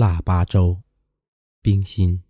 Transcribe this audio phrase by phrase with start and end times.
[0.00, 0.78] 腊八粥，
[1.60, 2.22] 冰心。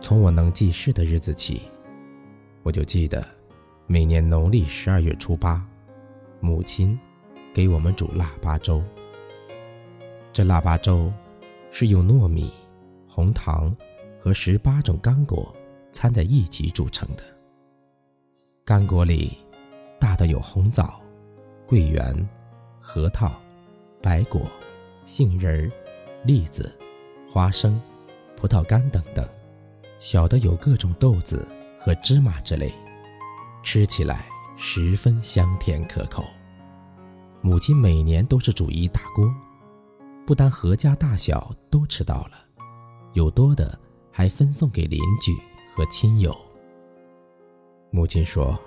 [0.00, 1.60] 从我能记事的日子起，
[2.62, 3.22] 我就记得，
[3.86, 5.62] 每年农历十二月初八，
[6.40, 6.98] 母亲
[7.52, 8.82] 给我们煮腊八粥。
[10.32, 11.12] 这腊八粥
[11.70, 12.50] 是用糯米、
[13.06, 13.76] 红糖
[14.18, 15.54] 和十八种干果
[15.92, 17.22] 掺在一起煮成的。
[18.64, 19.36] 干果里
[19.98, 21.00] 大的有红枣、
[21.66, 22.28] 桂圆、
[22.80, 23.32] 核桃、
[24.02, 24.42] 白果、
[25.04, 25.72] 杏仁儿、
[26.24, 26.76] 栗子、
[27.28, 27.80] 花生、
[28.36, 29.24] 葡萄干等等；
[29.98, 31.46] 小的有各种豆子
[31.80, 32.72] 和芝麻之类，
[33.62, 36.24] 吃起来十分香甜可口。
[37.40, 39.32] 母亲每年都是煮一大锅，
[40.26, 42.32] 不但阖家大小都吃到了，
[43.12, 43.78] 有多的
[44.10, 45.32] 还分送给邻居
[45.74, 46.36] 和亲友。
[47.90, 48.58] 母亲说：“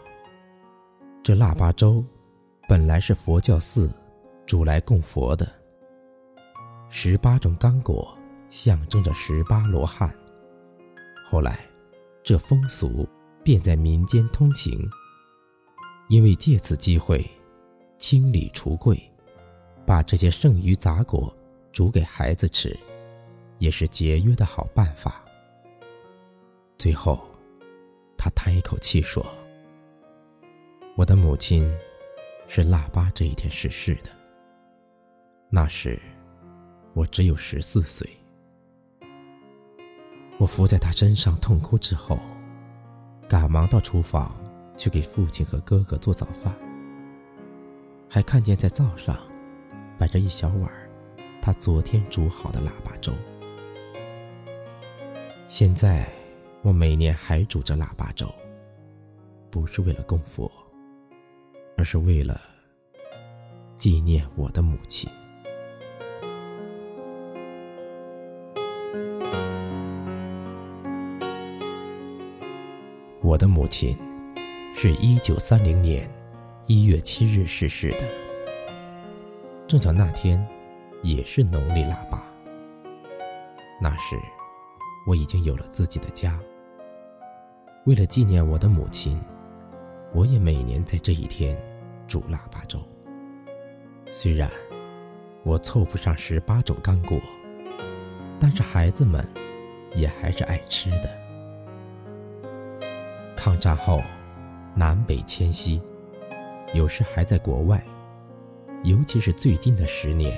[1.22, 2.04] 这腊八粥
[2.68, 3.92] 本来是佛教寺
[4.46, 5.48] 煮来供佛的。
[6.90, 8.18] 十八种干果
[8.50, 10.14] 象征着十八罗汉。
[11.30, 11.60] 后来，
[12.24, 13.08] 这风俗
[13.44, 14.90] 便在民间通行。
[16.08, 17.24] 因为借此机会
[18.00, 19.00] 清理橱柜，
[19.86, 21.32] 把这些剩余杂果
[21.72, 22.76] 煮给孩子吃，
[23.60, 25.24] 也是节约的好办法。
[26.78, 27.20] 最后。”
[28.22, 29.26] 他叹一口气说
[31.00, 31.74] ：“我的母亲
[32.50, 34.10] 是腊八这一天逝世的。
[35.50, 35.98] 那时
[36.94, 38.06] 我只有十四岁。
[40.38, 42.20] 我伏在他身上痛哭之后，
[43.30, 44.36] 赶忙到厨房
[44.76, 46.54] 去给父亲和哥哥做早饭，
[48.10, 49.18] 还看见在灶上
[49.98, 50.70] 摆着一小碗
[51.42, 53.14] 他昨天煮好的腊八粥。
[55.48, 56.06] 现在。”
[56.62, 58.30] 我每年还煮着腊八粥，
[59.50, 60.52] 不是为了供佛，
[61.80, 62.42] 而是为了
[63.78, 65.10] 纪念我的母亲。
[73.22, 73.98] 我的母亲
[74.76, 76.12] 是一九三零年
[76.66, 78.04] 一月七日逝世的，
[79.66, 80.46] 正巧那天
[81.02, 82.22] 也是农历腊八。
[83.82, 84.18] 那时
[85.08, 86.38] 我已经有了自己的家。
[87.86, 89.18] 为了纪念我的母亲，
[90.14, 91.58] 我也每年在这一天
[92.10, 92.78] 煮腊八粥。
[94.12, 94.50] 虽然
[95.44, 97.18] 我凑不上十八种干果，
[98.40, 99.26] 但是孩子们
[99.94, 101.10] 也还是爱吃的。
[103.38, 104.02] 抗战后，
[104.76, 105.82] 南北迁徙，
[106.74, 107.82] 有时还在国外，
[108.84, 110.36] 尤其是最近的十年，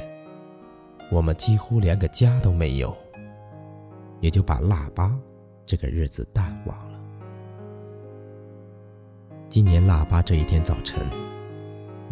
[1.10, 2.96] 我们几乎连个家都没有，
[4.20, 5.18] 也就把腊八
[5.66, 7.00] 这个日子淡忘了。
[9.50, 11.04] 今年腊八这一天早晨，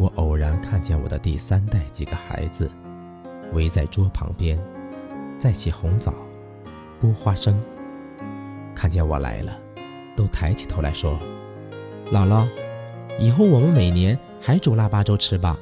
[0.00, 2.70] 我偶然看见我的第三代几个孩子
[3.52, 4.58] 围在桌旁边，
[5.38, 6.14] 在洗红枣、
[6.98, 7.62] 剥花生。
[8.74, 9.60] 看见我来了，
[10.16, 11.20] 都抬起头来说
[12.10, 12.48] ：“姥姥，
[13.18, 15.58] 以后我们每年还煮腊八粥吃吧。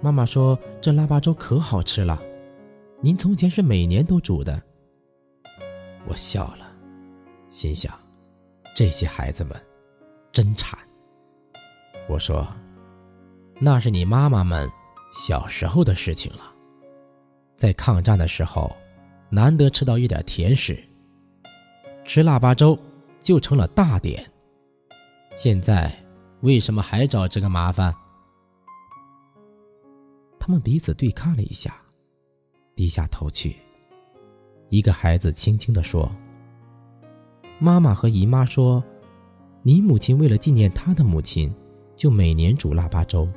[0.00, 2.20] 妈妈说这腊八粥可好吃了，
[3.00, 4.60] 您从前是每年都煮的。”
[6.08, 6.66] 我笑了，
[7.48, 7.94] 心想：
[8.74, 9.56] 这些孩子们
[10.32, 10.76] 真馋。
[12.08, 12.44] 我说
[13.64, 14.68] ：“那是你妈妈们
[15.14, 16.52] 小时候的事情了，
[17.54, 18.74] 在抗战的时候，
[19.30, 20.82] 难得吃到一点甜食，
[22.04, 22.76] 吃腊八粥
[23.20, 24.28] 就成了大典。
[25.36, 25.96] 现在
[26.40, 27.94] 为什么还找这个麻烦？”
[30.40, 31.76] 他们彼此对看了一下，
[32.74, 33.54] 低下头去。
[34.70, 36.10] 一个孩子轻轻的说
[37.60, 38.82] ：“妈妈和姨妈说，
[39.62, 41.54] 你母亲为了纪念她的母亲。”
[41.94, 43.28] 就每年煮腊八粥，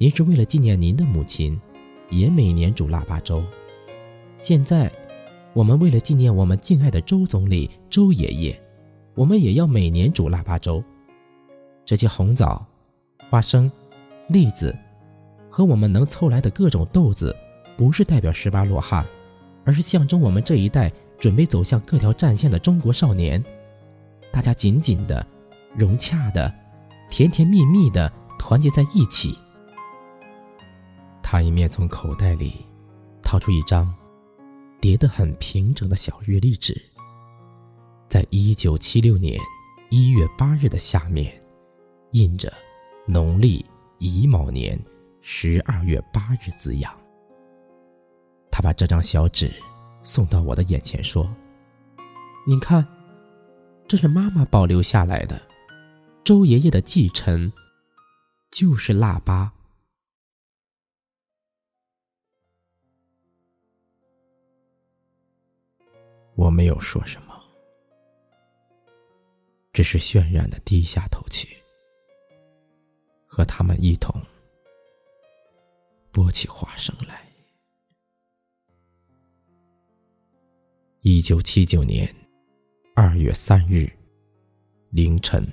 [0.00, 1.60] 您是为了纪念您的母亲，
[2.08, 3.42] 也每年煮腊八粥。
[4.36, 4.88] 现在，
[5.52, 8.62] 我们为了纪念我们敬爱的周总理周爷爷，
[9.16, 10.80] 我们也要每年煮腊八粥。
[11.84, 12.64] 这些红枣、
[13.28, 13.68] 花生、
[14.28, 14.72] 栗子
[15.50, 17.34] 和我们能凑来的各种豆子，
[17.76, 19.04] 不是代表十八罗汉，
[19.64, 23.42] 而是象征我们这一代准备走向各条战线的中国少年。
[24.30, 25.26] 大家紧紧的、
[25.76, 26.54] 融洽的。
[27.10, 29.36] 甜甜蜜蜜的团结在一起。
[31.38, 32.66] 他一面从口袋里
[33.22, 33.94] 掏出一张
[34.80, 36.76] 叠得很平整的小日历纸，
[38.08, 39.38] 在一九七六年
[39.88, 41.40] 一月八日的下面
[42.10, 42.52] 印着
[43.06, 43.64] “农历
[43.98, 44.76] 乙卯年
[45.20, 46.92] 十二月八日”字样。
[48.50, 49.48] 他把这张小纸
[50.02, 51.32] 送到我的眼前，说
[52.44, 52.84] ：“您看，
[53.86, 55.40] 这是妈妈保留下来的。”
[56.24, 57.52] 周爷爷的继承，
[58.50, 59.52] 就是腊八。
[66.38, 67.34] 我没有说什么，
[69.72, 71.48] 只是渲染的低下头去，
[73.26, 74.14] 和他们一同
[76.12, 77.28] 拨起花生来。
[81.00, 82.08] 一九七九年
[82.94, 83.90] 二月三日
[84.90, 85.44] 凌晨。